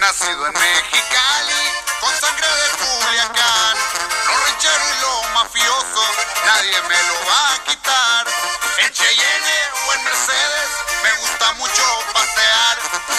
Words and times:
nacido 0.00 0.46
en 0.46 0.54
Mexicali, 0.54 1.62
con 2.00 2.10
sangre 2.16 2.48
de 2.48 2.68
Culiacán. 2.80 3.76
Lo 4.26 4.32
ranchero 4.46 4.84
y 4.88 5.00
lo 5.04 5.34
mafioso, 5.34 6.02
nadie 6.46 6.72
me 6.88 7.00
lo 7.04 7.16
va 7.28 7.54
a 7.54 7.64
quitar. 7.68 8.26
En 8.82 8.90
Cheyenne 8.92 9.56
o 9.86 9.94
en 9.94 10.04
Mercedes, 10.04 10.70
me 11.04 11.12
gusta 11.20 11.52
mucho 11.52 11.82
pasear. 12.14 12.78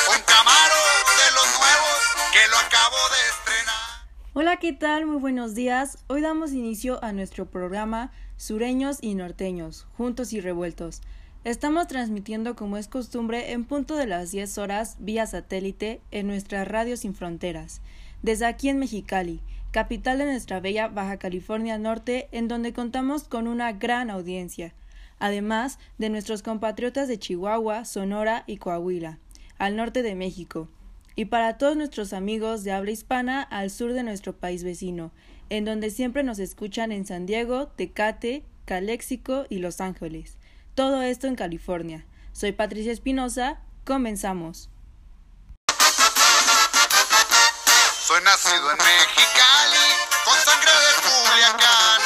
Un 0.10 0.22
Camaro 0.24 0.82
de 1.22 1.32
los 1.38 1.48
nuevos, 1.60 2.00
que 2.34 2.48
lo 2.50 2.58
acabo 2.58 2.98
de 3.10 3.30
estrenar. 3.30 4.08
Hola, 4.34 4.58
¿qué 4.58 4.74
tal? 4.74 5.06
Muy 5.06 5.18
buenos 5.18 5.54
días. 5.54 6.00
Hoy 6.08 6.22
damos 6.22 6.52
inicio 6.52 7.04
a 7.04 7.14
nuestro 7.14 7.46
programa 7.46 8.12
Sureños 8.38 8.98
y 9.02 9.14
Norteños, 9.14 9.86
Juntos 9.98 10.34
y 10.34 10.42
Revueltos. 10.42 11.02
Estamos 11.44 11.88
transmitiendo 11.88 12.56
como 12.56 12.78
es 12.78 12.88
costumbre 12.88 13.52
en 13.54 13.66
punto 13.66 13.96
de 13.96 14.06
las 14.06 14.30
10 14.30 14.60
horas 14.60 14.98
vía 15.00 15.26
satélite 15.26 16.00
en 16.12 16.28
nuestra 16.28 16.66
radio 16.66 16.96
sin 16.98 17.16
fronteras, 17.16 17.82
desde 18.22 18.46
aquí 18.46 18.70
en 18.70 18.78
Mexicali, 18.78 19.40
capital 19.72 20.20
de 20.20 20.26
nuestra 20.26 20.60
bella 20.60 20.88
Baja 20.88 21.18
California 21.18 21.80
Norte, 21.80 22.30
en 22.32 22.48
donde 22.48 22.74
contamos 22.74 23.24
con 23.24 23.48
una 23.48 23.72
gran 23.72 24.12
audiencia, 24.12 24.76
además 25.18 25.80
de 25.98 26.12
nuestros 26.12 26.44
compatriotas 26.44 27.08
de 27.08 27.18
Chihuahua, 27.18 27.86
Sonora 27.86 28.44
y 28.46 28.58
Coahuila, 28.58 29.18
al 29.58 29.76
norte 29.76 30.04
de 30.04 30.14
México, 30.14 30.70
y 31.16 31.26
para 31.26 31.58
todos 31.58 31.76
nuestros 31.76 32.14
amigos 32.14 32.64
de 32.64 32.72
habla 32.72 32.92
hispana 32.92 33.42
al 33.42 33.72
sur 33.72 33.94
de 33.94 34.04
nuestro 34.04 34.38
país 34.38 34.64
vecino, 34.64 35.12
en 35.50 35.66
donde 35.66 35.90
siempre 35.90 36.22
nos 36.22 36.38
escuchan 36.38 36.92
en 36.92 37.08
San 37.08 37.26
Diego, 37.26 37.68
Tecate, 37.70 38.44
Caléxico 38.66 39.46
y 39.50 39.58
Los 39.58 39.82
Ángeles. 39.82 40.38
Todo 40.76 41.02
esto 41.02 41.28
en 41.28 41.36
California. 41.36 42.06
Soy 42.32 42.54
Patricia 42.54 42.94
Espinosa. 42.94 43.60
Comenzamos. 43.86 44.70
Soy 48.08 48.22
nacido 48.24 48.72
en 48.72 48.78
Mexicali, 48.78 49.88
con 50.24 50.38
sangre 50.46 50.72
de 50.72 50.92
Culiacán. 51.04 52.02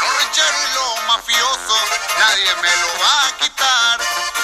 Lo 0.00 0.18
ranchero 0.18 0.58
y 0.68 0.74
lo 0.74 1.06
mafioso, 1.06 1.76
nadie 2.18 2.54
me 2.60 2.76
lo 2.82 2.88
va 3.02 3.28
a 3.28 3.36
quitar. 3.38 4.00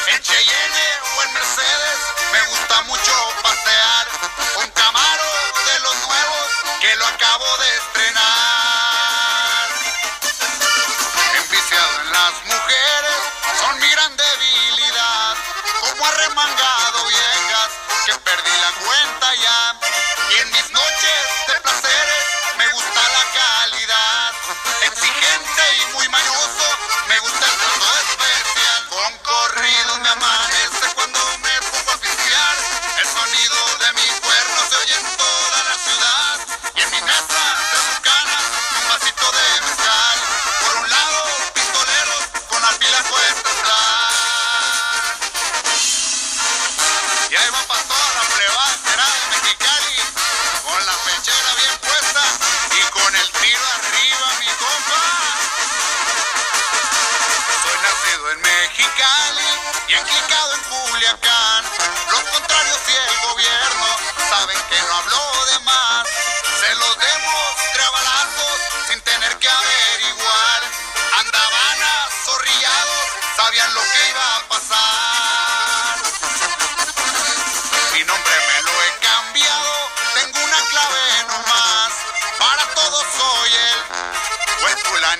En 0.09 0.23
Cheyenne 0.23 0.89
o 1.17 1.23
en 1.23 1.35
Mercedes, 1.35 1.99
me 2.33 2.43
gusta 2.51 2.83
mucho 2.83 3.13
pasear. 3.43 4.07
Un 4.65 4.71
Camaro 4.71 5.31
de 5.67 5.81
los 5.81 5.97
nuevos, 6.07 6.49
que 6.81 6.97
lo 6.97 7.07
acabo 7.07 7.45
de 7.59 7.77
estrenar. 7.77 8.36
Como 16.35 16.66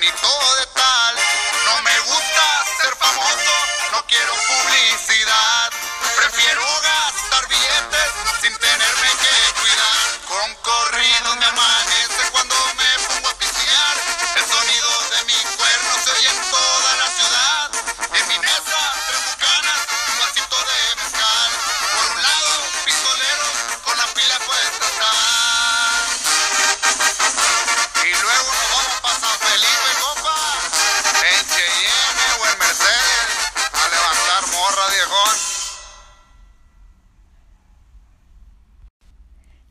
No 0.07 1.81
me 1.81 1.99
gusta 1.99 2.65
ser 2.81 2.95
famoso, 2.95 3.51
no 3.91 4.05
quiero 4.07 4.33
publicidad. 4.33 5.71
Prefiero 6.15 6.76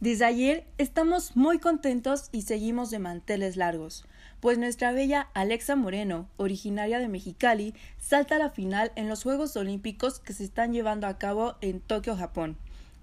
Desde 0.06 0.24
ayer 0.24 0.64
estamos 0.78 1.34
muy 1.34 1.58
contentos 1.58 2.28
y 2.30 2.42
seguimos 2.42 2.92
de 2.92 3.00
manteles 3.00 3.56
largos, 3.56 4.04
pues 4.38 4.56
nuestra 4.56 4.92
bella 4.92 5.30
Alexa 5.34 5.74
Moreno, 5.74 6.28
originaria 6.36 7.00
de 7.00 7.08
Mexicali, 7.08 7.74
salta 7.98 8.36
a 8.36 8.38
la 8.38 8.50
final 8.50 8.92
en 8.94 9.08
los 9.08 9.24
Juegos 9.24 9.56
Olímpicos 9.56 10.20
que 10.20 10.32
se 10.32 10.44
están 10.44 10.72
llevando 10.72 11.08
a 11.08 11.18
cabo 11.18 11.56
en 11.60 11.80
Tokio, 11.80 12.14
Japón, 12.14 12.56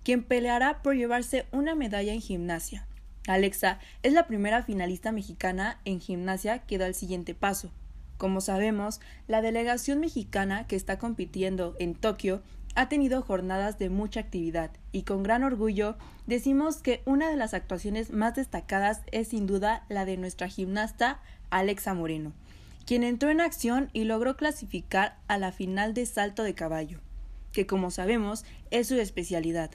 quien 0.05 0.23
peleará 0.23 0.81
por 0.81 0.95
llevarse 0.95 1.45
una 1.51 1.75
medalla 1.75 2.13
en 2.13 2.21
gimnasia. 2.21 2.87
Alexa 3.27 3.79
es 4.01 4.13
la 4.13 4.25
primera 4.25 4.63
finalista 4.63 5.11
mexicana 5.11 5.81
en 5.83 5.99
gimnasia 5.99 6.59
que 6.59 6.77
da 6.77 6.87
el 6.87 6.95
siguiente 6.95 7.35
paso. 7.35 7.69
Como 8.17 8.39
sabemos, 8.39 9.01
la 9.27 9.41
delegación 9.41 9.99
mexicana 9.99 10.67
que 10.67 10.77
está 10.77 10.99
compitiendo 10.99 11.75
en 11.79 11.95
Tokio 11.95 12.41
ha 12.75 12.89
tenido 12.89 13.21
jornadas 13.21 13.77
de 13.77 13.89
mucha 13.89 14.19
actividad 14.19 14.71
y 14.91 15.03
con 15.03 15.23
gran 15.23 15.43
orgullo 15.43 15.95
decimos 16.25 16.77
que 16.77 17.03
una 17.05 17.29
de 17.29 17.37
las 17.37 17.53
actuaciones 17.53 18.11
más 18.11 18.35
destacadas 18.35 19.01
es 19.11 19.27
sin 19.27 19.45
duda 19.45 19.85
la 19.89 20.05
de 20.05 20.17
nuestra 20.17 20.47
gimnasta 20.47 21.21
Alexa 21.51 21.93
Moreno, 21.93 22.33
quien 22.85 23.03
entró 23.03 23.29
en 23.29 23.41
acción 23.41 23.89
y 23.93 24.05
logró 24.05 24.35
clasificar 24.35 25.17
a 25.27 25.37
la 25.37 25.51
final 25.51 25.93
de 25.93 26.05
salto 26.07 26.41
de 26.43 26.55
caballo, 26.55 26.99
que 27.51 27.67
como 27.67 27.91
sabemos 27.91 28.43
es 28.71 28.87
su 28.87 28.95
especialidad. 28.95 29.69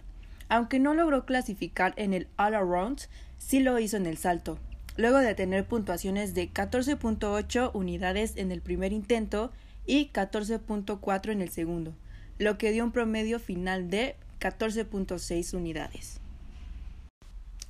Aunque 0.49 0.81
no 0.81 0.95
logró 0.95 1.25
clasificar 1.25 1.93
en 1.97 2.15
el 2.15 2.27
All 2.37 2.55
Around, 2.55 3.03
sí 3.37 3.61
lo 3.61 3.79
hizo 3.79 3.97
en 3.97 4.07
el 4.07 4.17
salto, 4.17 4.59
luego 4.97 5.19
de 5.19 5.35
tener 5.35 5.67
puntuaciones 5.67 6.35
de 6.35 6.51
14.8 6.51 7.71
unidades 7.75 8.37
en 8.37 8.51
el 8.51 8.61
primer 8.61 8.93
intento 8.93 9.53
y 9.87 10.11
14.4 10.11 11.31
en 11.31 11.43
el 11.43 11.51
segundo 11.51 11.95
lo 12.39 12.59
que 12.59 12.73
dio 12.73 12.85
un 12.85 12.93
promedio 12.93 13.39
final 13.39 13.91
de 13.91 14.17
14.6 14.41 15.55
unidades. 15.55 16.21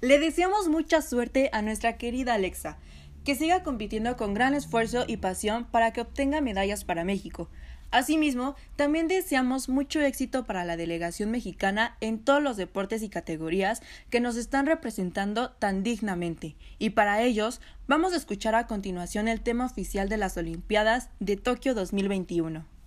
Le 0.00 0.18
deseamos 0.18 0.68
mucha 0.68 1.02
suerte 1.02 1.50
a 1.52 1.62
nuestra 1.62 1.96
querida 1.96 2.34
Alexa, 2.34 2.78
que 3.24 3.34
siga 3.34 3.62
compitiendo 3.62 4.16
con 4.16 4.32
gran 4.32 4.54
esfuerzo 4.54 5.04
y 5.06 5.16
pasión 5.16 5.64
para 5.64 5.92
que 5.92 6.00
obtenga 6.00 6.40
medallas 6.40 6.84
para 6.84 7.04
México. 7.04 7.48
Asimismo, 7.90 8.54
también 8.76 9.08
deseamos 9.08 9.70
mucho 9.70 10.00
éxito 10.02 10.44
para 10.44 10.64
la 10.64 10.76
delegación 10.76 11.30
mexicana 11.30 11.96
en 12.00 12.18
todos 12.18 12.42
los 12.42 12.58
deportes 12.58 13.02
y 13.02 13.08
categorías 13.08 13.82
que 14.10 14.20
nos 14.20 14.36
están 14.36 14.66
representando 14.66 15.52
tan 15.52 15.82
dignamente. 15.82 16.54
Y 16.78 16.90
para 16.90 17.22
ellos, 17.22 17.62
vamos 17.86 18.12
a 18.12 18.16
escuchar 18.16 18.54
a 18.54 18.66
continuación 18.66 19.26
el 19.26 19.40
tema 19.40 19.64
oficial 19.64 20.10
de 20.10 20.18
las 20.18 20.36
Olimpiadas 20.36 21.08
de 21.18 21.36
Tokio 21.36 21.74
2021. 21.74 22.77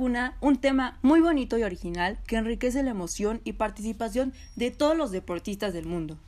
Un 0.00 0.56
tema 0.56 0.98
muy 1.02 1.20
bonito 1.20 1.58
y 1.58 1.62
original 1.62 2.18
que 2.26 2.36
enriquece 2.36 2.82
la 2.82 2.90
emoción 2.90 3.40
y 3.44 3.52
participación 3.52 4.32
de 4.56 4.70
todos 4.70 4.96
los 4.96 5.10
deportistas 5.10 5.72
del 5.74 5.86
mundo. 5.86 6.18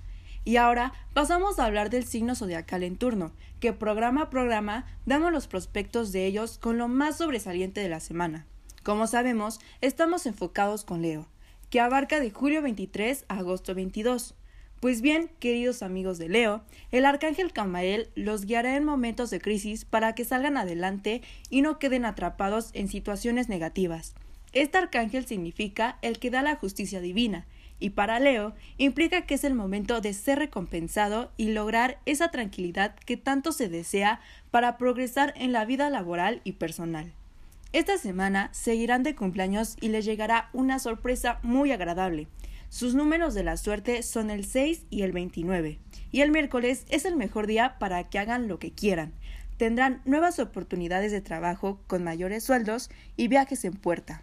Y 0.45 0.57
ahora 0.57 0.93
pasamos 1.15 1.59
a 1.59 1.65
hablar 1.65 1.89
del 1.89 2.05
signo 2.05 2.35
zodiacal 2.35 2.83
en 2.83 2.97
turno, 2.97 3.33
que 3.61 3.73
programa 3.73 4.23
a 4.23 4.31
programa 4.31 4.87
damos 5.07 5.33
los 5.33 5.47
prospectos 5.47 6.13
de 6.13 6.27
ellos 6.27 6.59
con 6.59 6.79
lo 6.79 6.89
más 6.89 7.19
sobresaliente 7.19 7.81
de 7.81 7.89
la 7.89 8.01
semana. 8.01 8.45
Como 8.83 9.07
sabemos, 9.07 9.61
estamos 9.81 10.27
enfocados 10.27 10.85
con 10.85 11.01
Leo, 11.01 11.27
que 11.71 11.81
abarca 11.81 12.21
de 12.21 12.31
julio 12.31 12.61
23 12.61 13.25
a 13.29 13.39
agosto 13.39 13.75
22. 13.75 14.35
Pues 14.83 15.01
bien, 15.01 15.31
queridos 15.39 15.81
amigos 15.85 16.19
de 16.19 16.29
Leo, 16.29 16.65
el 16.91 17.05
arcángel 17.05 17.53
Camael 17.53 18.09
los 18.17 18.47
guiará 18.47 18.77
en 18.77 18.83
momentos 18.83 19.31
de 19.31 19.41
crisis 19.41 19.85
para 19.85 20.17
que 20.17 20.25
salgan 20.25 20.57
adelante 20.57 21.23
y 21.51 21.63
no 21.63 21.79
queden 21.79 22.05
atrapados 22.05 22.71
en 22.75 22.89
situaciones 22.89 23.49
negativas. 23.49 24.17
Este 24.53 24.79
arcángel 24.79 25.25
significa 25.25 25.99
el 26.03 26.19
que 26.19 26.31
da 26.31 26.43
la 26.43 26.57
justicia 26.57 27.01
divina, 27.01 27.47
y 27.79 27.91
para 27.91 28.19
Leo 28.19 28.55
implica 28.77 29.25
que 29.25 29.35
es 29.35 29.45
el 29.45 29.55
momento 29.55 30.01
de 30.01 30.15
ser 30.15 30.41
recompensado 30.41 31.31
y 31.37 31.53
lograr 31.53 32.01
esa 32.05 32.33
tranquilidad 32.33 32.97
que 32.97 33.17
tanto 33.17 33.53
se 33.53 33.69
desea 33.69 34.19
para 34.51 34.79
progresar 34.79 35.33
en 35.37 35.53
la 35.53 35.65
vida 35.65 35.91
laboral 35.91 36.41
y 36.43 36.55
personal. 36.55 37.13
Esta 37.73 37.99
semana 37.99 38.51
seguirán 38.53 39.05
de 39.05 39.15
cumpleaños 39.15 39.77
y 39.81 39.91
les 39.91 40.05
llegará 40.05 40.51
una 40.53 40.81
sorpresa 40.81 41.39
muy 41.45 41.71
agradable. 41.71 42.27
Sus 42.73 42.95
números 42.95 43.35
de 43.35 43.45
la 43.45 43.59
suerte 43.59 44.03
son 44.03 44.31
el 44.31 44.47
6 44.47 44.87
y 44.89 45.03
el 45.03 45.13
29. 45.13 45.79
Y 46.11 46.23
el 46.23 46.31
miércoles 46.31 46.87
es 46.89 47.05
el 47.05 47.17
mejor 47.17 47.47
día 47.47 47.77
para 47.79 48.09
que 48.09 48.19
hagan 48.19 48.49
lo 48.49 48.59
que 48.59 48.73
quieran. 48.73 49.13
Tendrán 49.59 50.01
nuevas 50.07 50.39
oportunidades 50.39 51.13
de 51.13 51.21
trabajo 51.21 51.83
con 51.87 52.03
mayores 52.03 52.45
sueldos 52.45 52.89
y 53.15 53.29
viajes 53.29 53.67
en 53.67 53.75
puerta. 53.75 54.23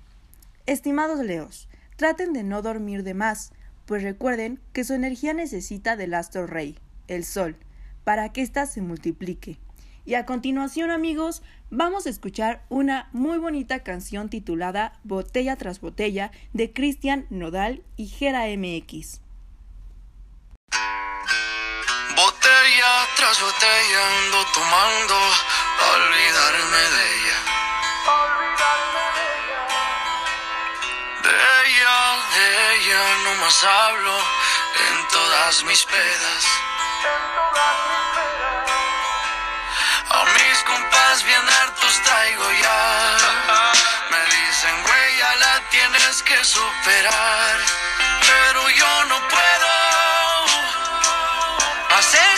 Estimados 0.66 1.24
Leos, 1.24 1.70
traten 1.96 2.34
de 2.34 2.42
no 2.42 2.64
dormir 2.64 3.04
de 3.04 3.14
más, 3.14 3.52
pues 3.86 4.02
recuerden 4.02 4.60
que 4.74 4.84
su 4.84 4.96
energía 4.96 5.36
necesita 5.36 5.96
del 5.96 6.16
astro 6.16 6.48
rey, 6.48 6.80
el 7.08 7.26
sol, 7.26 7.56
para 8.04 8.34
que 8.34 8.42
ésta 8.42 8.66
se 8.66 8.82
multiplique. 8.82 9.60
Y 10.06 10.16
a 10.16 10.26
continuación, 10.26 10.92
amigos, 10.92 11.44
vamos 11.70 12.06
a 12.06 12.10
escuchar 12.10 12.66
una 12.70 13.10
muy 13.12 13.38
bonita 13.38 13.84
canción 13.84 14.30
titulada 14.30 15.00
Botella 15.04 15.56
tras 15.56 15.82
Botella 15.82 16.32
de 16.54 16.74
Cristian 16.74 17.26
Nodal 17.30 17.84
y 17.96 18.08
Gera 18.08 18.46
MX. 18.48 19.22
Botella 22.16 23.08
tras 23.16 23.42
botella 23.42 24.02
ando 24.26 24.46
tomando 24.54 25.16
olvidarme 25.96 26.78
de 26.78 27.04
ella. 27.16 27.38
De 31.24 31.36
ella, 31.66 31.98
de 32.36 32.76
ella 32.76 33.02
no 33.24 33.36
más 33.42 33.64
hablo 33.64 34.18
en 34.18 35.08
todas 35.08 35.64
mis 35.64 35.86
pedas. 35.86 36.46
A 40.12 40.26
mis 40.26 40.64
compas 40.64 41.24
bien 41.24 41.50
hartos 41.50 42.02
traigo 42.04 42.52
ya. 42.52 43.18
Me 44.12 44.22
dicen, 44.36 44.84
güey, 44.84 45.18
ya 45.18 45.36
la 45.36 45.62
tienes 45.70 46.24
que 46.24 46.44
superar. 46.44 47.58
Pero 48.22 48.70
yo 48.70 49.06
no 49.06 49.20
puedo. 49.28 49.70
A 51.98 52.02
ser 52.02 52.38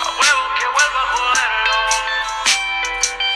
A 0.00 0.08
huevo 0.10 0.54
que 0.58 0.66
vuelva 0.66 1.02
a 1.02 1.06
joderlo. 1.14 1.74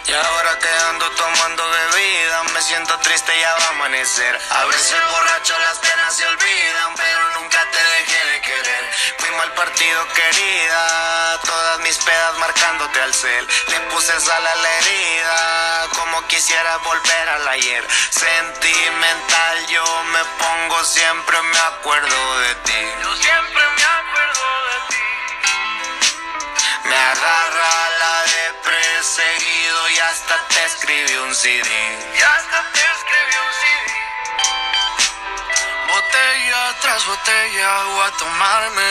Y 0.07 0.13
ahora 0.15 0.59
que 0.59 0.69
ando 0.91 1.11
tomando 1.11 1.71
bebida, 1.71 2.43
me 2.55 2.63
siento 2.63 2.99
triste 3.01 3.37
y 3.37 3.41
ya 3.41 3.55
va 3.55 3.65
a 3.65 3.69
amanecer. 3.71 4.41
A 4.51 4.65
veces 4.67 4.97
borracho 5.11 5.59
las 5.59 5.79
penas 5.79 6.17
se 6.17 6.27
olvidan, 6.27 6.95
pero 6.97 7.31
nunca 7.41 7.61
te 7.71 7.79
dejé 7.79 8.27
de 8.33 8.41
querer. 8.41 8.91
Fui 9.19 9.31
mal 9.33 9.53
partido, 9.53 10.09
querida, 10.15 11.41
todas 11.45 11.79
mis 11.81 11.97
pedas 11.99 12.39
marcándote 12.39 13.01
al 13.03 13.15
cel. 13.15 13.47
Le 13.69 13.81
puse 13.93 14.19
sal 14.21 14.47
a 14.47 14.55
la 14.57 14.71
herida, 14.79 15.89
como 15.95 16.27
quisiera 16.27 16.79
volver 16.79 17.29
al 17.29 17.49
ayer. 17.49 17.87
Sentimental, 18.11 19.67
yo 19.69 19.85
me 20.05 20.25
pongo, 20.25 20.85
siempre 20.85 21.43
me 21.43 21.59
acuerdo 21.59 22.39
de 22.41 22.55
ti. 22.55 22.93
Yo 23.03 23.17
siempre 23.17 23.63
me 23.77 23.85
acuerdo 23.85 23.87
de 23.87 23.93
ti. 23.93 23.98
Me 26.85 26.97
agarra 26.97 27.91
la 28.01 28.23
de 28.23 28.53
perseguido 28.65 29.89
y 29.91 29.99
hasta 29.99 30.37
te 30.49 30.65
escribí 30.65 31.17
un 31.17 31.35
CD. 31.35 31.71
Y 32.15 32.23
hasta 32.23 32.63
te 32.73 32.81
escribí 32.81 33.37
un 33.47 33.53
CD. 33.61 33.89
Botella 35.89 36.75
tras 36.81 37.07
botella 37.07 37.83
voy 37.85 38.07
a 38.07 38.11
tomarme 38.19 38.91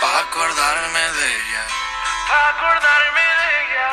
pa' 0.00 0.18
acordarme 0.20 1.12
de 1.12 1.26
ella. 1.36 1.64
Pa' 2.28 2.48
acordarme 2.50 3.20
de 3.40 3.48
ella. 3.62 3.90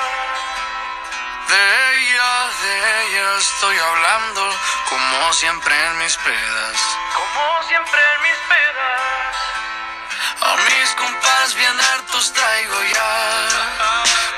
De 1.48 1.64
ella, 1.98 2.50
de 2.62 2.74
ella 3.04 3.38
estoy 3.38 3.78
hablando 3.78 4.54
como 4.90 5.34
siempre 5.34 5.74
en 5.88 5.98
mis 6.00 6.16
pedas. 6.18 6.78
Como 7.14 7.64
siempre 7.68 8.00
en 8.16 8.22
mis 8.22 8.40
pedas. 8.52 9.36
A 10.42 10.56
mis 10.56 10.90
compas 10.96 11.54
bien 11.54 11.80
hartos 11.80 12.34
traigo 12.34 12.84
ya. 12.84 13.48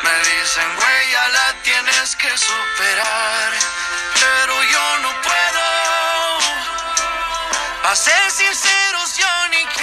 Me 0.04 0.16
dicen, 0.30 0.76
güey, 0.76 1.12
ya 1.12 1.28
la 1.30 1.54
tienes 1.64 2.16
que 2.18 2.38
superar. 2.38 3.52
Pero 4.20 4.64
yo 4.64 4.98
no 5.00 5.22
puedo. 5.22 5.64
A 7.90 7.96
ser 7.96 8.32
sinceros, 8.32 9.18
yo 9.18 9.48
ni 9.52 9.66
quiero. 9.68 9.83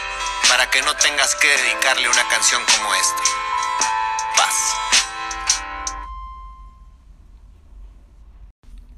para 0.51 0.69
que 0.69 0.81
no 0.81 0.93
tengas 0.97 1.33
que 1.35 1.47
dedicarle 1.47 2.09
una 2.09 2.27
canción 2.29 2.61
como 2.75 2.93
esta. 2.93 3.23
Paz. 4.35 4.73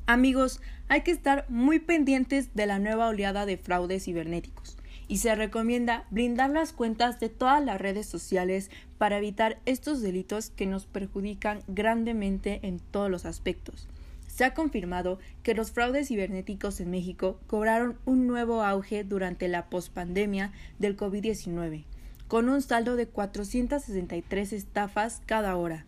Amigos, 0.07 0.61
hay 0.87 1.01
que 1.01 1.11
estar 1.11 1.45
muy 1.49 1.77
pendientes 1.77 2.55
de 2.55 2.65
la 2.65 2.79
nueva 2.79 3.07
oleada 3.07 3.45
de 3.45 3.57
fraudes 3.57 4.05
cibernéticos 4.05 4.77
y 5.07 5.19
se 5.19 5.35
recomienda 5.35 6.07
blindar 6.09 6.49
las 6.49 6.73
cuentas 6.73 7.19
de 7.19 7.29
todas 7.29 7.63
las 7.63 7.79
redes 7.79 8.07
sociales 8.07 8.71
para 8.97 9.19
evitar 9.19 9.59
estos 9.67 10.01
delitos 10.01 10.49
que 10.49 10.65
nos 10.65 10.87
perjudican 10.87 11.61
grandemente 11.67 12.61
en 12.63 12.79
todos 12.79 13.11
los 13.11 13.25
aspectos. 13.25 13.87
Se 14.33 14.45
ha 14.45 14.55
confirmado 14.55 15.19
que 15.43 15.53
los 15.53 15.71
fraudes 15.71 16.07
cibernéticos 16.07 16.79
en 16.79 16.89
México 16.89 17.39
cobraron 17.45 17.99
un 18.05 18.25
nuevo 18.25 18.63
auge 18.63 19.03
durante 19.03 19.47
la 19.47 19.69
pospandemia 19.69 20.51
del 20.79 20.97
COVID-19, 20.97 21.83
con 22.27 22.49
un 22.49 22.63
saldo 22.63 22.95
de 22.95 23.05
463 23.05 24.53
estafas 24.53 25.21
cada 25.27 25.55
hora, 25.55 25.85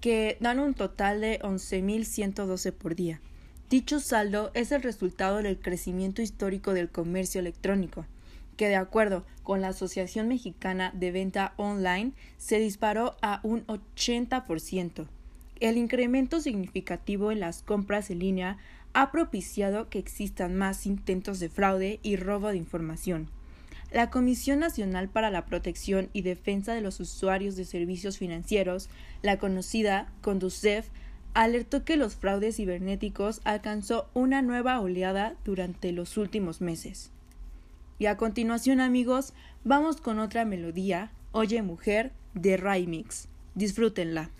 que 0.00 0.38
dan 0.40 0.58
un 0.58 0.72
total 0.72 1.20
de 1.20 1.38
11.112 1.40 2.72
por 2.72 2.94
día. 2.94 3.20
Dicho 3.68 4.00
saldo 4.00 4.52
es 4.54 4.72
el 4.72 4.82
resultado 4.82 5.42
del 5.42 5.60
crecimiento 5.60 6.22
histórico 6.22 6.72
del 6.72 6.88
comercio 6.88 7.40
electrónico, 7.40 8.06
que 8.56 8.68
de 8.68 8.76
acuerdo 8.76 9.26
con 9.42 9.60
la 9.60 9.68
Asociación 9.68 10.28
Mexicana 10.28 10.92
de 10.94 11.12
Venta 11.12 11.52
Online 11.58 12.12
se 12.38 12.58
disparó 12.58 13.16
a 13.20 13.40
un 13.42 13.66
80%. 13.66 15.08
El 15.60 15.76
incremento 15.76 16.40
significativo 16.40 17.30
en 17.30 17.40
las 17.40 17.62
compras 17.62 18.10
en 18.10 18.18
línea 18.18 18.58
ha 18.94 19.10
propiciado 19.10 19.88
que 19.88 19.98
existan 19.98 20.56
más 20.56 20.86
intentos 20.86 21.40
de 21.40 21.48
fraude 21.48 22.00
y 22.02 22.16
robo 22.16 22.48
de 22.48 22.56
información. 22.56 23.28
La 23.92 24.10
Comisión 24.10 24.58
Nacional 24.58 25.08
para 25.08 25.30
la 25.30 25.44
Protección 25.44 26.08
y 26.12 26.22
Defensa 26.22 26.72
de 26.72 26.80
los 26.80 26.98
Usuarios 26.98 27.56
de 27.56 27.66
Servicios 27.66 28.18
Financieros, 28.18 28.88
la 29.22 29.38
conocida 29.38 30.10
CONDUCEF, 30.22 30.88
alertó 31.34 31.84
que 31.84 31.96
los 31.96 32.16
fraudes 32.16 32.56
cibernéticos 32.56 33.40
alcanzó 33.44 34.08
una 34.14 34.42
nueva 34.42 34.80
oleada 34.80 35.34
durante 35.44 35.92
los 35.92 36.16
últimos 36.16 36.60
meses. 36.60 37.10
Y 37.98 38.06
a 38.06 38.16
continuación, 38.16 38.80
amigos, 38.80 39.32
vamos 39.64 40.00
con 40.00 40.18
otra 40.18 40.44
melodía, 40.44 41.12
Oye 41.30 41.62
Mujer, 41.62 42.12
de 42.34 42.56
Raimix. 42.56 43.28
Disfrútenla. 43.54 44.30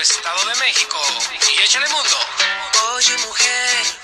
Estado 0.00 0.44
de 0.46 0.54
México. 0.56 0.98
Y 1.52 1.62
échale 1.62 1.88
mundo. 1.88 2.16
Oye, 2.94 3.16
mujer. 3.18 3.99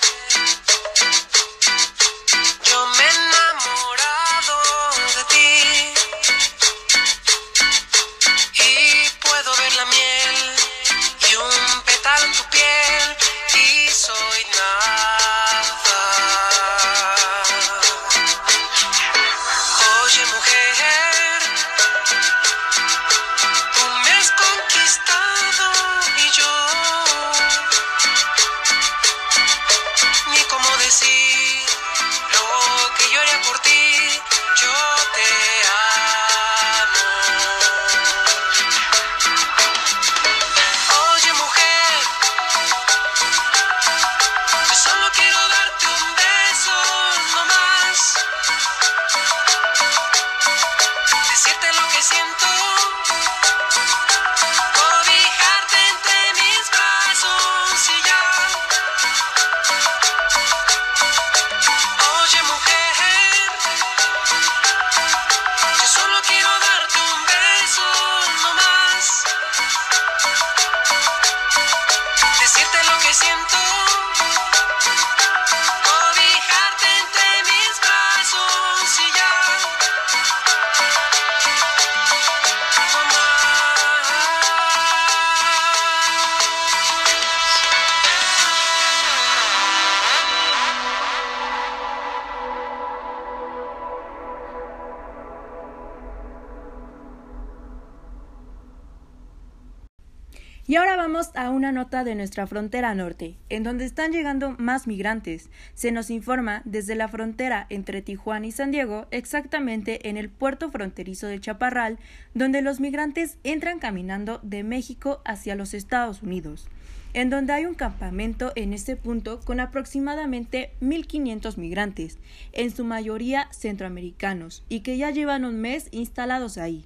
Vamos 101.17 101.35
a 101.35 101.49
una 101.49 101.71
nota 101.71 102.03
de 102.03 102.13
nuestra 102.13 102.45
frontera 102.45 102.93
norte, 102.93 103.37
en 103.49 103.63
donde 103.63 103.85
están 103.85 104.11
llegando 104.11 104.51
más 104.59 104.85
migrantes. 104.85 105.49
Se 105.73 105.91
nos 105.91 106.11
informa 106.11 106.61
desde 106.63 106.93
la 106.93 107.07
frontera 107.07 107.65
entre 107.71 108.03
Tijuana 108.03 108.45
y 108.45 108.51
San 108.51 108.69
Diego, 108.69 109.07
exactamente 109.09 110.09
en 110.09 110.17
el 110.17 110.29
puerto 110.29 110.69
fronterizo 110.69 111.25
de 111.25 111.39
Chaparral, 111.39 111.97
donde 112.35 112.61
los 112.61 112.79
migrantes 112.79 113.39
entran 113.43 113.79
caminando 113.79 114.39
de 114.43 114.61
México 114.63 115.19
hacia 115.25 115.55
los 115.55 115.73
Estados 115.73 116.21
Unidos, 116.21 116.67
en 117.15 117.31
donde 117.31 117.53
hay 117.53 117.65
un 117.65 117.73
campamento 117.73 118.51
en 118.55 118.71
este 118.71 118.95
punto 118.95 119.39
con 119.39 119.59
aproximadamente 119.59 120.69
1.500 120.81 121.57
migrantes, 121.57 122.19
en 122.53 122.69
su 122.69 122.85
mayoría 122.85 123.47
centroamericanos, 123.51 124.63
y 124.69 124.81
que 124.81 124.99
ya 124.99 125.09
llevan 125.09 125.45
un 125.45 125.59
mes 125.61 125.87
instalados 125.89 126.59
ahí. 126.59 126.85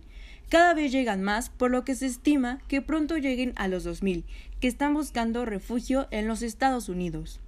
Cada 0.52 0.74
vez 0.74 0.92
llegan 0.92 1.22
más, 1.22 1.50
por 1.50 1.72
lo 1.72 1.86
que 1.86 1.96
se 1.96 2.06
estima 2.06 2.60
que 2.68 2.82
pronto 2.82 3.16
lleguen 3.18 3.54
a 3.56 3.70
los 3.70 3.88
2.000, 3.88 4.26
que 4.60 4.68
están 4.68 4.94
buscando 4.94 5.46
refugio 5.46 6.10
en 6.12 6.28
los 6.28 6.42
Estados 6.42 6.90
Unidos. 6.90 7.40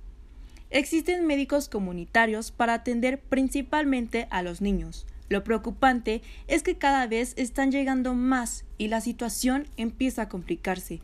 Existen 0.69 1.27
médicos 1.27 1.67
comunitarios 1.67 2.51
para 2.51 2.75
atender 2.75 3.19
principalmente 3.19 4.27
a 4.29 4.41
los 4.41 4.61
niños. 4.61 5.05
Lo 5.27 5.43
preocupante 5.43 6.21
es 6.47 6.63
que 6.63 6.77
cada 6.77 7.05
vez 7.05 7.33
están 7.35 7.71
llegando 7.71 8.13
más 8.13 8.63
y 8.77 8.87
la 8.87 9.01
situación 9.01 9.67
empieza 9.75 10.21
a 10.21 10.29
complicarse 10.29 11.01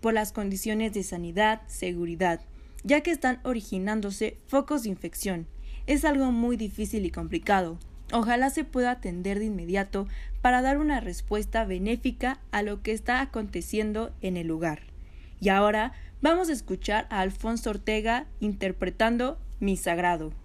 por 0.00 0.14
las 0.14 0.32
condiciones 0.32 0.94
de 0.94 1.02
sanidad, 1.02 1.60
seguridad, 1.66 2.40
ya 2.82 3.02
que 3.02 3.10
están 3.10 3.40
originándose 3.42 4.38
focos 4.46 4.84
de 4.84 4.88
infección. 4.88 5.46
Es 5.86 6.06
algo 6.06 6.32
muy 6.32 6.56
difícil 6.56 7.04
y 7.04 7.10
complicado, 7.10 7.78
Ojalá 8.12 8.50
se 8.50 8.64
pueda 8.64 8.90
atender 8.90 9.38
de 9.38 9.46
inmediato 9.46 10.06
para 10.42 10.60
dar 10.60 10.76
una 10.76 11.00
respuesta 11.00 11.64
benéfica 11.64 12.38
a 12.50 12.62
lo 12.62 12.82
que 12.82 12.92
está 12.92 13.22
aconteciendo 13.22 14.12
en 14.20 14.36
el 14.36 14.46
lugar. 14.46 14.80
Y 15.40 15.48
ahora 15.48 15.92
vamos 16.20 16.50
a 16.50 16.52
escuchar 16.52 17.06
a 17.08 17.20
Alfonso 17.20 17.70
Ortega 17.70 18.26
interpretando 18.38 19.38
Mi 19.60 19.78
Sagrado. 19.78 20.41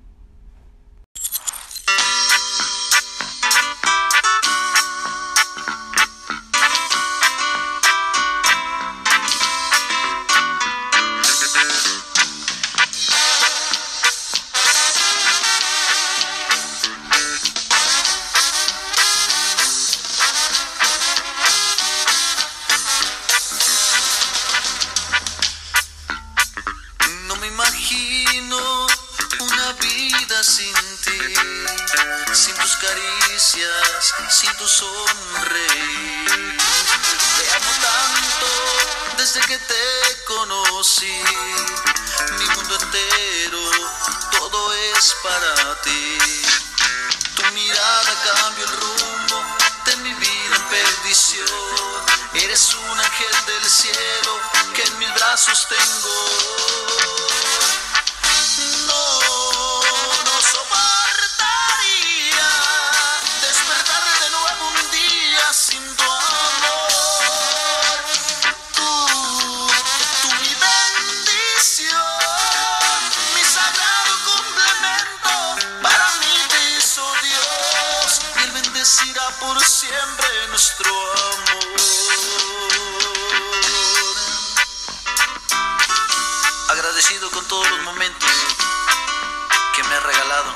Sin 34.30 34.56
tu 34.58 34.68
sonreír. 34.68 36.58
Te 37.38 37.52
amo 37.56 37.72
tanto 37.82 38.48
desde 39.18 39.40
que 39.42 39.58
te 39.58 40.24
conocí. 40.26 41.24
Mi 42.38 42.46
mundo 42.56 42.76
entero, 42.76 43.72
todo 44.32 44.74
es 44.74 45.16
para 45.24 45.82
ti. 45.82 46.18
Tu 47.36 47.44
mirada 47.54 48.14
cambia 48.26 48.66
el 48.66 48.72
rumbo 48.72 49.44
de 49.86 49.96
mi 49.98 50.14
vida 50.14 50.56
en 50.56 50.64
perdición. 50.70 51.48
Eres 52.34 52.74
un 52.76 53.00
ángel 53.00 53.46
del 53.48 53.70
cielo 53.70 54.40
que 54.76 54.84
en 54.84 55.00
mis 55.00 55.14
brazos 55.16 55.68
tengo. 55.68 57.37
Agradecido 86.70 87.30
con 87.32 87.46
todos 87.48 87.70
los 87.70 87.82
momentos 87.82 88.30
que 89.76 89.84
me 89.84 89.96
has 89.96 90.04
regalado. 90.04 90.56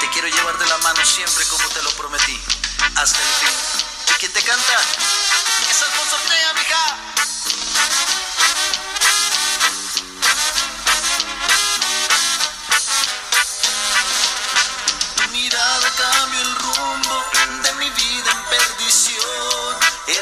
Te 0.00 0.10
quiero 0.10 0.28
llevar 0.28 0.58
de 0.58 0.66
la 0.66 0.78
mano 0.78 1.04
siempre 1.04 1.46
como 1.46 1.66
te 1.70 1.82
lo 1.82 1.90
prometí, 1.92 2.38
hasta 2.96 3.18
el 3.18 3.28
fin. 3.40 4.14
¿Y 4.14 4.18
quién 4.18 4.32
te 4.32 4.42
canta? 4.42 4.80
Es 5.70 5.82
Alfonso 5.82 6.16
Ortega, 6.16 6.52
mija. 6.54 7.13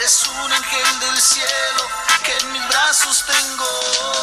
Eres 0.02 0.24
un 0.24 0.52
ángel 0.52 0.98
del 0.98 1.16
cielo 1.16 1.88
que 2.24 2.36
en 2.36 2.52
mis 2.52 2.68
brazos 2.68 3.24
tengo. 3.24 4.21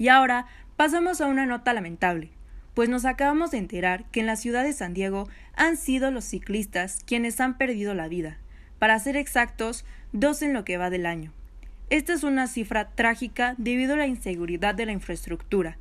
Y 0.00 0.08
ahora 0.08 0.46
pasamos 0.76 1.20
a 1.20 1.28
una 1.28 1.46
nota 1.46 1.72
lamentable 1.72 2.32
pues 2.74 2.88
nos 2.88 3.04
acabamos 3.04 3.50
de 3.50 3.58
enterar 3.58 4.04
que 4.10 4.20
en 4.20 4.26
la 4.26 4.36
ciudad 4.36 4.64
de 4.64 4.72
San 4.72 4.94
Diego 4.94 5.28
han 5.54 5.76
sido 5.76 6.10
los 6.10 6.24
ciclistas 6.24 7.00
quienes 7.04 7.40
han 7.40 7.58
perdido 7.58 7.94
la 7.94 8.08
vida. 8.08 8.38
Para 8.78 8.98
ser 8.98 9.16
exactos, 9.16 9.84
dos 10.12 10.42
en 10.42 10.52
lo 10.52 10.64
que 10.64 10.78
va 10.78 10.90
del 10.90 11.06
año. 11.06 11.32
Esta 11.90 12.12
es 12.12 12.22
una 12.22 12.46
cifra 12.46 12.88
trágica 12.88 13.54
debido 13.58 13.94
a 13.94 13.96
la 13.98 14.06
inseguridad 14.06 14.74
de 14.74 14.86
la 14.86 14.92
infraestructura, 14.92 15.76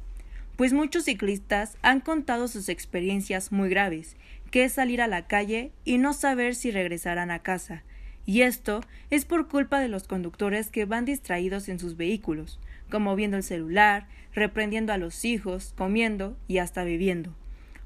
pues 0.56 0.74
muchos 0.74 1.06
ciclistas 1.06 1.78
han 1.84 2.02
contado 2.02 2.50
sus 2.50 2.68
experiencias 2.68 3.54
muy 3.54 3.70
graves, 3.70 4.18
que 4.52 4.66
es 4.66 4.74
salir 4.74 5.02
a 5.02 5.08
la 5.08 5.26
calle 5.28 5.72
y 5.86 6.00
no 6.00 6.12
saber 6.12 6.54
si 6.56 6.72
regresarán 6.72 7.32
a 7.32 7.40
casa, 7.40 7.84
y 8.26 8.42
esto 8.42 8.82
es 9.10 9.24
por 9.24 9.48
culpa 9.48 9.80
de 9.80 9.88
los 9.88 10.08
conductores 10.08 10.70
que 10.70 10.84
van 10.84 11.06
distraídos 11.06 11.70
en 11.70 11.80
sus 11.80 11.96
vehículos, 11.96 12.60
como 12.90 13.16
viendo 13.16 13.38
el 13.38 13.44
celular, 13.44 14.08
reprendiendo 14.34 14.94
a 14.94 14.98
los 14.98 15.26
hijos, 15.26 15.74
comiendo 15.78 16.38
y 16.48 16.58
hasta 16.58 16.84
bebiendo. 16.84 17.34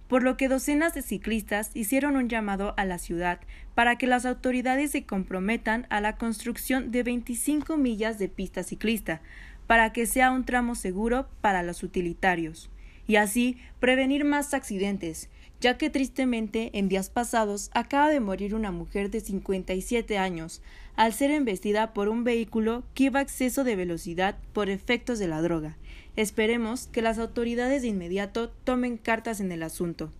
Por 0.07 0.23
lo 0.23 0.37
que 0.37 0.47
docenas 0.47 0.93
de 0.93 1.01
ciclistas 1.01 1.71
hicieron 1.73 2.15
un 2.15 2.29
llamado 2.29 2.73
a 2.77 2.85
la 2.85 2.97
ciudad 2.97 3.39
para 3.73 3.97
que 3.97 4.05
las 4.05 4.25
autoridades 4.25 4.91
se 4.91 5.05
comprometan 5.05 5.87
a 5.89 6.01
la 6.01 6.17
construcción 6.17 6.91
de 6.91 7.03
25 7.03 7.77
millas 7.77 8.19
de 8.19 8.29
pista 8.29 8.63
ciclista, 8.63 9.21
para 9.65 9.93
que 9.93 10.05
sea 10.05 10.31
un 10.31 10.45
tramo 10.45 10.75
seguro 10.75 11.27
para 11.41 11.63
los 11.63 11.83
utilitarios, 11.83 12.69
y 13.07 13.15
así 13.15 13.57
prevenir 13.79 14.25
más 14.25 14.53
accidentes, 14.53 15.29
ya 15.63 15.77
que 15.77 15.89
tristemente 15.89 16.71
en 16.73 16.89
días 16.89 17.09
pasados 17.09 17.71
acaba 17.73 18.09
de 18.09 18.19
morir 18.19 18.53
una 18.53 18.71
mujer 18.71 19.09
de 19.09 19.21
57 19.21 20.17
años 20.17 20.61
al 20.97 21.13
ser 21.13 21.31
embestida 21.31 21.93
por 21.93 22.09
un 22.09 22.25
vehículo 22.25 22.83
que 22.93 23.05
iba 23.05 23.19
a 23.19 23.23
exceso 23.23 23.63
de 23.63 23.77
velocidad 23.77 24.35
por 24.51 24.69
efectos 24.69 25.19
de 25.19 25.29
la 25.29 25.41
droga. 25.41 25.77
Esperemos 26.17 26.87
que 26.87 27.01
las 27.01 27.17
autoridades 27.17 27.81
de 27.81 27.87
inmediato 27.87 28.49
tomen 28.49 28.97
cartas 28.97 29.39
en 29.39 29.53
el 29.53 29.63
asunto. 29.63 30.11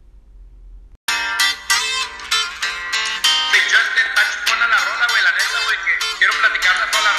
la 4.47 4.79
rola, 4.79 5.07
güey, 5.09 5.23
la 5.23 5.31
neta, 5.33 5.59
güey, 5.65 5.77
que 5.83 6.17
quiero 6.19 6.33
platicarle 6.39 6.83
a 6.83 6.91
toda 6.91 7.03
la 7.03 7.13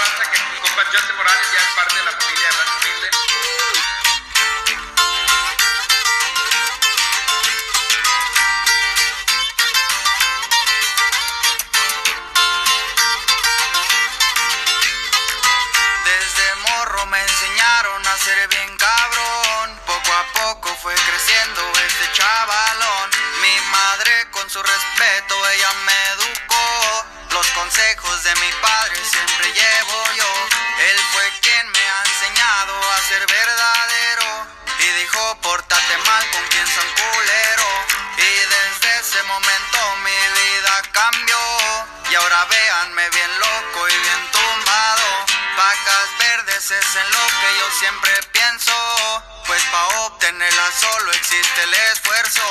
existe 51.35 51.63
el 51.63 51.75
esfuerzo. 51.75 52.43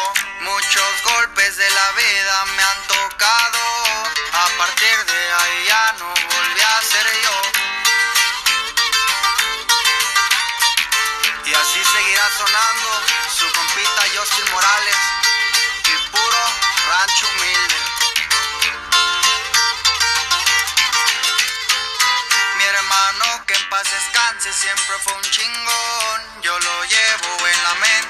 Muchos 0.41 1.03
golpes 1.03 1.55
de 1.55 1.69
la 1.69 1.91
vida 1.91 2.45
me 2.55 2.63
han 2.63 2.87
tocado. 2.87 3.59
A 4.33 4.47
partir 4.57 5.05
de 5.05 5.33
ahí 5.39 5.65
ya 5.67 5.95
no 5.99 6.07
volví 6.07 6.61
a 6.61 6.81
ser 6.81 7.07
yo. 7.23 7.41
Y 11.45 11.53
así 11.53 11.81
seguirá 11.93 12.29
sonando 12.37 13.01
su 13.37 13.51
compita 13.53 14.01
Justin 14.15 14.51
Morales. 14.51 14.97
Y 15.85 16.11
puro 16.11 16.43
rancho 16.87 17.27
humilde. 17.27 17.75
Mi 22.57 22.63
hermano 22.65 23.45
que 23.45 23.53
en 23.53 23.69
paz 23.69 23.83
descanse 23.83 24.51
siempre 24.51 24.95
fue 25.03 25.13
un 25.13 25.23
chingón. 25.31 26.41
Yo 26.41 26.59
lo 26.59 26.83
llevo 26.83 27.47
en 27.47 27.63
la 27.63 27.73
mente 27.75 28.02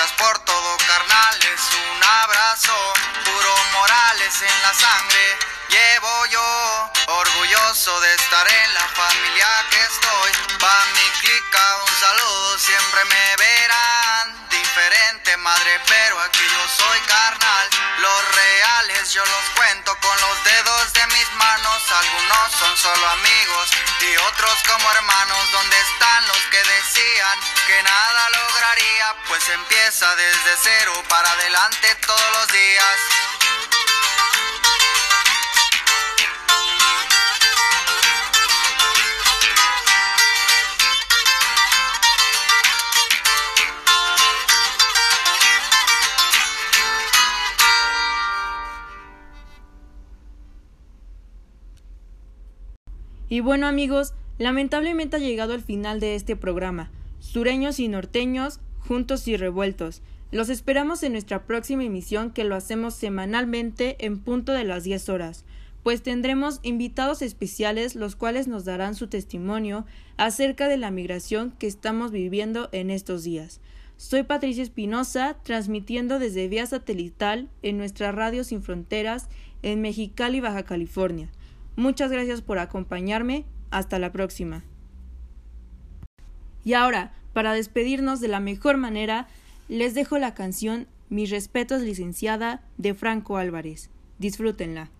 Por 0.00 0.38
todo, 0.40 0.76
carnales. 0.86 1.60
Un 1.92 2.02
abrazo. 2.02 2.92
Puro 3.22 3.54
Morales 3.72 4.34
en 4.40 4.62
la 4.62 4.72
sangre. 4.72 5.38
Llevo 5.68 6.26
yo, 6.26 6.92
orgulloso 7.06 8.00
de 8.00 8.14
estar 8.14 8.50
en 8.50 8.74
la 8.74 8.88
familia 8.88 9.46
que 9.70 9.80
estoy. 9.80 10.32
Pa' 10.58 10.84
mi 10.94 11.20
clica 11.20 11.76
un 11.86 12.00
saludo, 12.00 12.58
siempre 12.58 13.04
me 13.04 13.36
verán. 13.36 14.48
Diferente 14.48 15.36
madre, 15.36 15.80
pero 15.86 16.18
aquí 16.20 16.44
yo 16.50 16.82
soy 16.82 17.00
carnal. 17.00 17.68
Los 17.98 18.34
reales 18.34 19.12
yo 19.12 19.24
los 19.24 19.44
cuento 19.54 19.96
con 20.00 20.20
los 20.20 20.44
dedos. 20.44 20.59
Algunos 22.00 22.52
son 22.58 22.76
solo 22.78 23.08
amigos 23.08 23.70
y 24.00 24.16
otros 24.16 24.54
como 24.66 24.90
hermanos. 24.92 25.52
¿Dónde 25.52 25.76
están 25.80 26.28
los 26.28 26.38
que 26.50 26.56
decían 26.56 27.38
que 27.66 27.82
nada 27.82 28.30
lograría? 28.30 29.14
Pues 29.28 29.46
empieza 29.50 30.16
desde 30.16 30.56
cero 30.62 30.92
para 31.08 31.30
adelante 31.30 31.94
todos 32.06 32.32
los 32.32 32.48
días. 32.48 33.29
Y 53.30 53.38
bueno 53.38 53.68
amigos, 53.68 54.12
lamentablemente 54.38 55.16
ha 55.16 55.20
llegado 55.20 55.54
el 55.54 55.62
final 55.62 56.00
de 56.00 56.16
este 56.16 56.34
programa. 56.34 56.90
Sureños 57.20 57.78
y 57.78 57.86
norteños, 57.86 58.58
juntos 58.80 59.28
y 59.28 59.36
revueltos. 59.36 60.02
Los 60.32 60.48
esperamos 60.48 61.04
en 61.04 61.12
nuestra 61.12 61.46
próxima 61.46 61.84
emisión 61.84 62.32
que 62.32 62.42
lo 62.42 62.56
hacemos 62.56 62.94
semanalmente 62.94 64.04
en 64.04 64.18
punto 64.18 64.52
de 64.52 64.64
las 64.64 64.82
10 64.82 65.08
horas, 65.10 65.44
pues 65.84 66.02
tendremos 66.02 66.58
invitados 66.64 67.22
especiales 67.22 67.94
los 67.94 68.16
cuales 68.16 68.48
nos 68.48 68.64
darán 68.64 68.96
su 68.96 69.06
testimonio 69.06 69.86
acerca 70.16 70.66
de 70.66 70.76
la 70.76 70.90
migración 70.90 71.52
que 71.52 71.68
estamos 71.68 72.10
viviendo 72.10 72.68
en 72.72 72.90
estos 72.90 73.22
días. 73.22 73.60
Soy 73.96 74.24
Patricia 74.24 74.64
Espinosa, 74.64 75.36
transmitiendo 75.44 76.18
desde 76.18 76.48
vía 76.48 76.66
satelital 76.66 77.48
en 77.62 77.78
nuestra 77.78 78.10
radio 78.10 78.42
Sin 78.42 78.62
Fronteras 78.62 79.28
en 79.62 79.80
Mexicali, 79.82 80.40
Baja 80.40 80.64
California. 80.64 81.30
Muchas 81.76 82.10
gracias 82.10 82.42
por 82.42 82.58
acompañarme. 82.58 83.44
Hasta 83.70 83.98
la 83.98 84.10
próxima. 84.10 84.64
Y 86.64 86.74
ahora, 86.74 87.12
para 87.32 87.52
despedirnos 87.52 88.20
de 88.20 88.28
la 88.28 88.40
mejor 88.40 88.76
manera, 88.76 89.28
les 89.68 89.94
dejo 89.94 90.18
la 90.18 90.34
canción 90.34 90.88
Mis 91.08 91.30
respetos 91.30 91.82
licenciada 91.82 92.62
de 92.78 92.94
Franco 92.94 93.36
Álvarez. 93.36 93.90
Disfrútenla. 94.18 94.90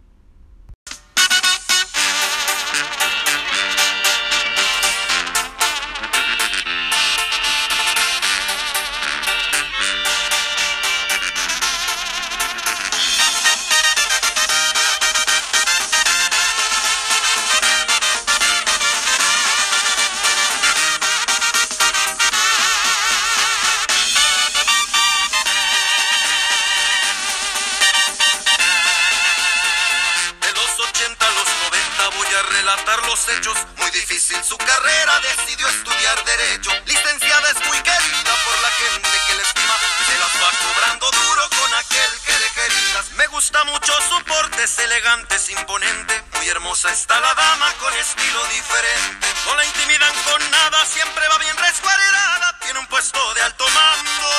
Carrera, 34.64 35.20
decidió 35.20 35.68
estudiar 35.68 36.24
Derecho. 36.24 36.70
Licenciada 36.86 37.50
es 37.50 37.66
muy 37.66 37.78
querida 37.82 38.34
por 38.44 38.60
la 38.60 38.70
gente 38.70 39.10
que 39.26 39.34
le 39.34 39.42
estima. 39.42 39.76
Se 40.06 40.18
las 40.18 40.34
va 40.42 40.50
cobrando 40.58 41.10
duro 41.10 41.48
con 41.50 41.74
aquel 41.74 42.10
que 42.24 42.32
de 42.32 42.50
queridas. 42.50 43.10
Me 43.12 43.26
gusta 43.28 43.64
mucho 43.64 43.92
su 44.08 44.22
porte, 44.24 44.64
es 44.64 44.78
elegante, 44.78 45.36
es 45.36 45.50
imponente. 45.50 46.22
Muy 46.34 46.48
hermosa 46.48 46.90
está 46.90 47.20
la 47.20 47.34
dama 47.34 47.72
con 47.80 47.92
estilo 47.94 48.44
diferente. 48.46 49.26
No 49.46 49.54
la 49.54 49.64
intimidan 49.64 50.14
con 50.24 50.50
nada, 50.50 50.84
siempre 50.86 51.28
va 51.28 51.38
bien 51.38 51.56
resguardada. 51.56 52.58
Tiene 52.60 52.78
un 52.78 52.86
puesto 52.86 53.34
de 53.34 53.42
alto 53.42 53.68
mando. 53.68 54.30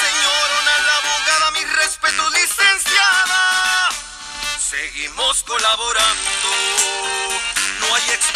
Señorona 0.00 0.78
la 0.86 0.96
abogada, 0.96 1.50
mis 1.52 1.72
respetos, 1.76 2.32
licenciada. 2.32 3.88
Seguimos 4.70 5.42
colaborando. 5.44 6.39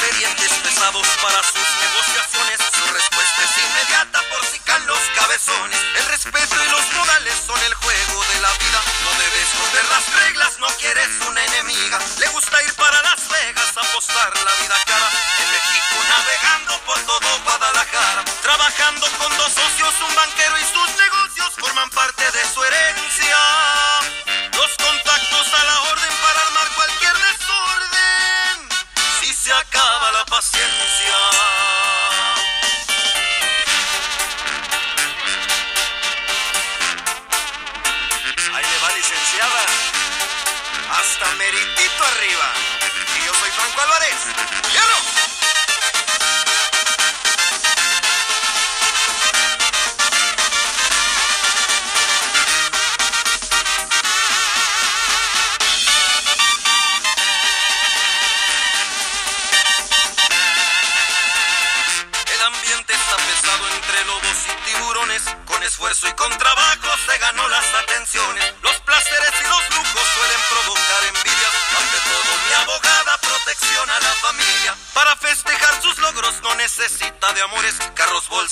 Expedientes 0.04 0.52
pesados 0.60 1.06
para 1.22 1.42
sus 1.42 1.64
negociaciones. 1.80 2.60
Su 2.76 2.92
respuesta 2.92 3.42
es 3.42 3.56
inmediata 3.56 4.20
por 4.28 4.44
si 4.44 4.58
caen 4.60 4.86
los 4.86 4.98
cabezones. 5.16 5.80
El 5.96 6.06
respeto 6.06 6.62
y 6.62 6.68
los 6.68 6.92
modales 6.92 7.34
son 7.46 7.58
el 7.62 7.72
juego 7.72 8.24
de 8.24 8.40
la 8.42 8.52
vida. 8.52 8.82
No 9.02 9.10
debes 9.16 9.48
romper 9.56 9.84
las 9.88 10.12
reglas, 10.12 10.58
no 10.58 10.68
quieres 10.76 11.08
una 11.26 11.42
enemiga. 11.46 11.98
Le 12.18 12.28
gusta 12.28 12.62
ir 12.64 12.74
para 12.74 13.00
Las 13.00 13.28
Vegas, 13.30 13.72
apostar 13.74 14.36
la 14.44 14.52
vida 14.60 14.76
cara. 14.84 15.08
En 15.40 15.50
México 15.50 15.96
navegando 16.06 16.78
por 16.84 17.00
todo 17.06 17.40
Guadalajara. 17.44 18.24
Trabajando 18.42 19.06
con 19.16 19.34
dos 19.38 19.52
socios, 19.54 19.94
un 20.06 20.14
banquero 20.14 20.58
y 20.58 20.64
sus 20.64 20.96
negocios 21.00 21.52
forman 21.56 21.88
parte 21.88 22.30
de 22.30 22.44
su 22.52 22.62
herencia. 22.62 23.38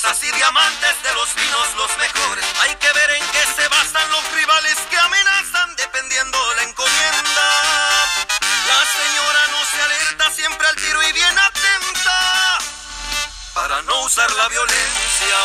rosas 0.03 0.23
y 0.25 0.33
diamantes 0.33 1.03
de 1.03 1.15
los 1.15 1.35
vinos 1.35 1.75
los 1.77 1.97
mejores. 1.97 2.45
Hay 2.61 2.75
que 2.77 2.93
ver 2.93 3.11
en 3.11 3.27
qué 3.31 3.45
se 3.57 3.69
basan 3.69 4.11
los 4.11 4.33
rivales 4.33 4.77
que 4.91 4.99
amenazan 4.99 5.77
dependiendo 5.77 6.39
la 6.55 6.63
encomienda. 6.63 7.49
La 8.69 8.81
señora 8.87 9.41
no 9.51 9.65
se 9.65 9.83
alerta, 9.83 10.31
siempre 10.31 10.67
al 10.67 10.77
tiro 10.77 11.03
y 11.03 11.13
bien 11.13 11.39
atenta 11.39 12.59
para 13.55 13.83
no 13.83 14.01
usar 14.03 14.31
la 14.33 14.49
violencia. 14.49 15.39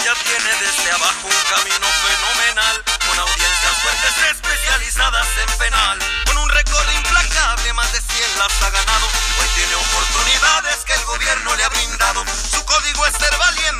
Ella 0.00 0.14
tiene 0.24 0.50
desde 0.60 0.90
abajo 0.90 1.24
un 1.24 1.42
camino 1.54 1.86
fenomenal, 1.86 2.84
con 3.06 3.18
audiencias 3.18 3.74
fuertes 3.82 4.16
especializadas 4.32 5.28
en 5.38 5.58
penal, 5.58 5.98
con 6.26 6.38
un 6.38 6.48
récord 6.48 6.90
implacable, 6.90 7.72
más 7.74 7.92
de 7.92 8.00
100 8.00 8.38
las 8.38 8.62
ha 8.62 8.70
ganado, 8.70 9.06
hoy 9.40 9.48
tiene 9.54 9.74
oportunidad 9.76 10.23
oportunidades 10.64 10.84
que 10.84 10.92
el 10.92 11.04
gobierno 11.04 11.56
le 11.56 11.64
ha 11.64 11.68
brindado. 11.68 12.24
Su 12.50 12.64
código 12.64 13.06
es 13.06 13.12
ser 13.12 13.36
valiente 13.38 13.73